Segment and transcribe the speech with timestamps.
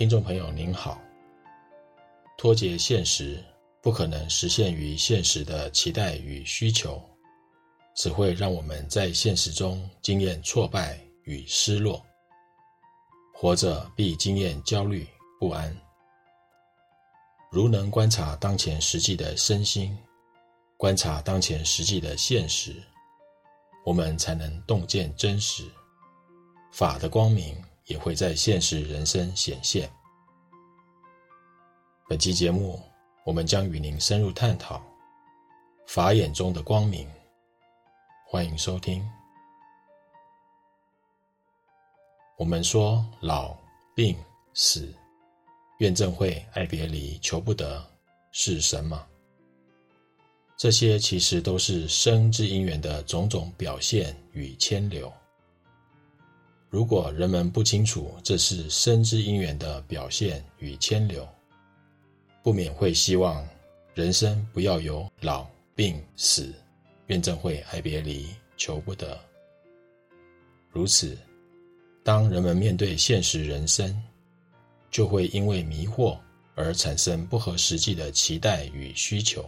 [0.00, 0.98] 听众朋友您好，
[2.38, 3.38] 脱节现实
[3.82, 6.98] 不可能实现于现实的期待与需求，
[7.94, 12.02] 只会让我们在现实中经验挫败与失落。
[13.34, 15.06] 活着必经验焦虑
[15.38, 15.70] 不安。
[17.52, 19.94] 如能观察当前实际的身心，
[20.78, 22.74] 观察当前实际的现实，
[23.84, 25.62] 我们才能洞见真实，
[26.72, 27.54] 法的光明
[27.90, 29.90] 也会在现实人生显现。
[32.08, 32.80] 本期节目，
[33.26, 34.80] 我们将与您深入探讨
[35.88, 37.08] 法眼中的光明。
[38.28, 39.04] 欢迎收听。
[42.38, 43.56] 我们说老、
[43.94, 44.16] 病、
[44.54, 44.94] 死。
[45.78, 47.84] 怨憎会、爱别离、求不得，
[48.30, 49.04] 是什么？
[50.56, 55.10] 这些其实都是生之因缘的种种表现与牵流。
[56.70, 61.28] 如果人们不清楚这是生之因缘的表现与牵流，
[62.44, 63.44] 不免会希望
[63.92, 66.54] 人生不要有老、病、死、
[67.08, 69.18] 怨憎会、爱别离、求不得。
[70.70, 71.18] 如此，
[72.04, 74.00] 当人们面对现实人生，
[74.92, 76.16] 就会因为迷惑
[76.54, 79.44] 而产生不合实际的期待与需求，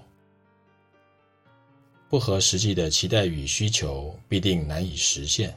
[2.08, 5.56] 不合实际的期待与需求必定难以实现，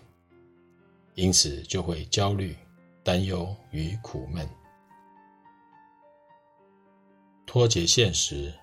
[1.16, 2.56] 因此就会焦虑、
[3.04, 4.48] 担忧与苦闷。
[7.46, 8.54] 脱节现实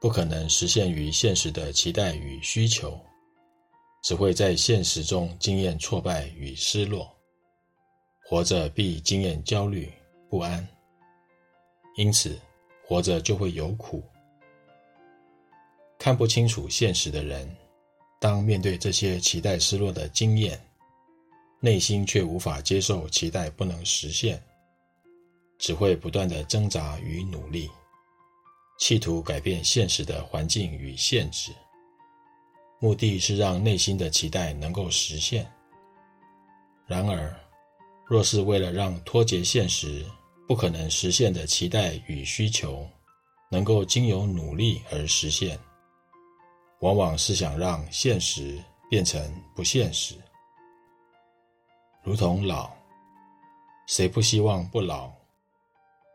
[0.00, 2.98] 不可能实现于现实的期待与需求，
[4.02, 7.14] 只会在现实中经验挫败与失落。
[8.24, 9.90] 活着必经验焦虑。
[10.30, 10.68] 不安，
[11.96, 12.38] 因此
[12.84, 14.04] 活着就会有苦。
[15.98, 17.50] 看不清楚现实的人，
[18.20, 20.62] 当面对这些期待失落的经验，
[21.60, 24.40] 内心却无法接受期待不能实现，
[25.58, 27.68] 只会不断的挣扎与努力，
[28.78, 31.50] 企图改变现实的环境与限制，
[32.78, 35.50] 目的是让内心的期待能够实现。
[36.86, 37.34] 然而，
[38.06, 40.06] 若是为了让脱节现实，
[40.46, 42.88] 不可能实现的期待与需求，
[43.50, 45.58] 能够经由努力而实现，
[46.80, 48.56] 往往是想让现实
[48.88, 49.20] 变成
[49.56, 50.14] 不现实。
[52.08, 52.74] 如同老，
[53.86, 55.12] 谁不希望不老？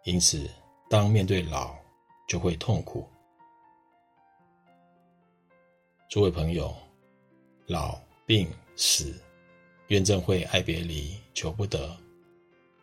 [0.06, 0.50] 因此，
[0.90, 1.76] 当面对老，
[2.28, 3.08] 就会痛苦。
[6.10, 6.76] 诸位朋友，
[7.68, 7.96] 老、
[8.26, 9.22] 病、死、
[9.90, 11.96] 怨憎会、爱别离、求不得。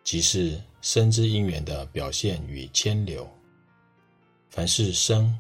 [0.05, 3.29] 即是生之因缘的表现与牵流。
[4.51, 5.37] 凡是生，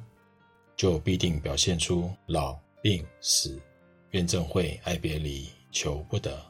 [0.74, 3.62] 就必定表现出老、病、死、
[4.10, 6.44] 怨憎会、爱别离、求不得。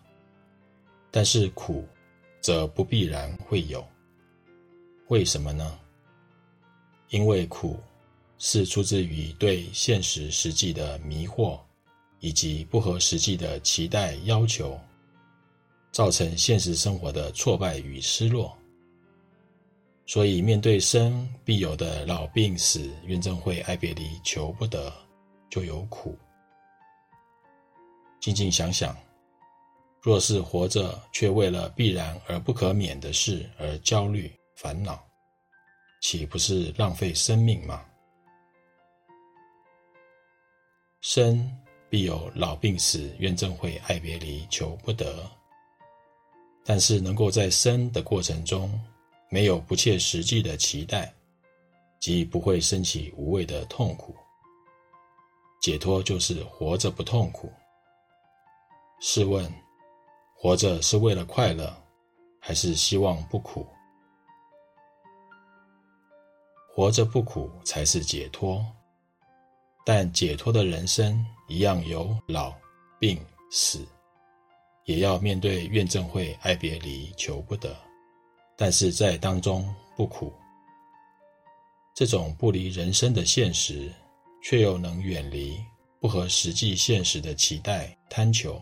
[1.11, 1.87] 但是苦，
[2.41, 3.87] 则不必然会有。
[5.09, 5.79] 为什么呢？
[7.09, 7.79] 因为苦
[8.39, 11.59] 是出自于对现实实际的迷惑，
[12.21, 14.79] 以及不合实际的期待要求。
[15.93, 18.57] 造成现实生活的挫败与失落，
[20.07, 24.93] 所以面对生必有的老病死、怨憎会、爱别离、求不得，
[25.51, 26.17] 就有苦。
[28.21, 28.97] 静静想想，
[30.03, 34.99] 若是活着却为了必然而不可免的事而焦虑烦恼，
[36.01, 37.85] 岂不是浪费生命吗？
[41.03, 41.51] 生
[41.89, 45.31] 必有老病死、怨憎会、爱别离、求不得。
[46.65, 48.79] 但是，能够在生的过程中
[49.29, 51.13] 没有不切实际的期待，
[51.99, 54.15] 即不会生起无谓的痛苦。
[55.61, 57.53] 解脱就是活着不痛苦。
[59.01, 59.51] 试问，
[60.43, 61.71] 活着是为了快乐，
[62.39, 63.67] 还是希望不苦？
[66.73, 68.65] 活着不苦才是解脱。
[69.85, 72.55] 但解脱的人生一样有老、
[72.99, 73.87] 病、死。
[74.87, 77.77] 也要面对怨憎会、爱别离、求不得，
[78.57, 79.63] 但是在当中
[79.95, 80.33] 不苦。
[81.95, 83.93] 这种不离人生的现实，
[84.43, 85.63] 却又能远离
[86.01, 88.59] 不合实际现实的期待贪求，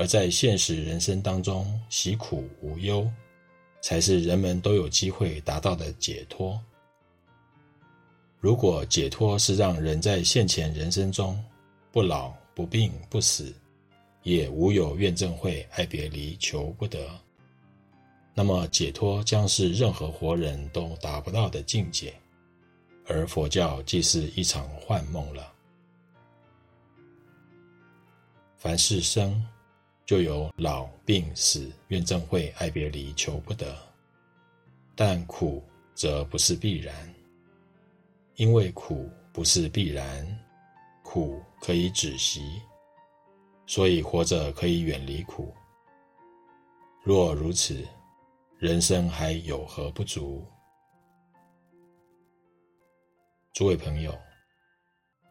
[0.00, 3.06] 而在现实人生当中喜苦无忧，
[3.82, 6.58] 才是人们都有机会达到的解脱。
[8.38, 11.38] 如果解脱是让人在现前人生中
[11.92, 13.52] 不老、不病、不死，
[14.22, 17.06] 也无有怨憎会、爱别离、求不得，
[18.32, 22.14] 那么解脱将是任何活人都达不到的境界，
[23.06, 25.52] 而佛教即是一场幻梦了。
[28.56, 29.46] 凡是生，
[30.10, 33.78] 就有老、病、死、怨憎会、爱别离、求不得。
[34.96, 35.62] 但苦
[35.94, 36.92] 则不是必然，
[38.34, 40.26] 因为苦不是必然，
[41.04, 42.60] 苦可以止息，
[43.66, 45.54] 所以活着可以远离苦。
[47.04, 47.86] 若如此，
[48.58, 50.44] 人生还有何不足？
[53.52, 54.12] 诸位朋友，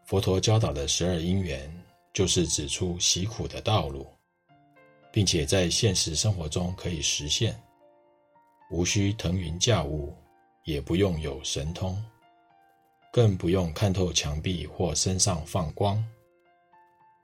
[0.06, 1.70] 佛陀教导的十二因缘，
[2.14, 4.10] 就是指出习苦的道路，
[5.12, 7.60] 并且在现实生活中可以实现，
[8.70, 10.16] 无需腾云驾雾，
[10.64, 12.02] 也不用有神通，
[13.12, 16.02] 更不用看透墙壁或身上放光，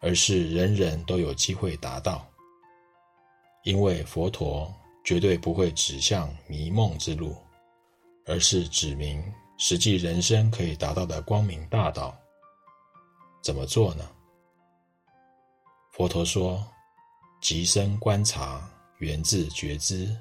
[0.00, 2.26] 而是人人都有机会达到。
[3.62, 4.72] 因为佛陀
[5.04, 7.36] 绝对不会指向迷梦之路，
[8.26, 9.22] 而是指明
[9.58, 12.16] 实际人生可以达到的光明大道。
[13.42, 14.08] 怎么做呢？
[15.92, 16.62] 佛陀说
[17.40, 18.68] ：“即身观察，
[18.98, 20.14] 源自觉知。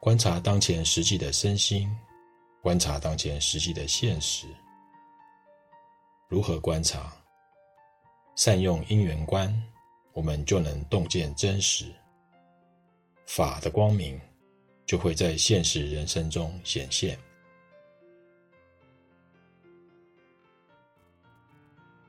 [0.00, 1.90] 观察当前实际的身心，
[2.62, 4.46] 观察当前实际的现实。
[6.28, 7.12] 如何观察？
[8.36, 9.52] 善用因缘观。”
[10.16, 11.92] 我们就能洞见真实，
[13.26, 14.18] 法的光明
[14.86, 17.18] 就会在现实人生中显现。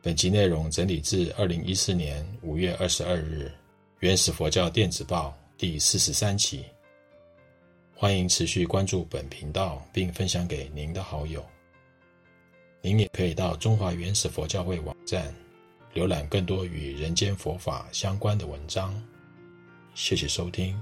[0.08, 3.52] 本集内容整理自二零一四年五月二十二日
[4.00, 6.64] 《原始佛教电子报》第四十三期。
[7.94, 11.46] 欢迎持续关注本频道，并分享给您的好友。
[12.82, 15.36] 您也可以到中华原始佛教会网站。
[15.94, 18.96] 浏览更多与人间佛法相关的文章，
[19.94, 20.82] 谢谢收听。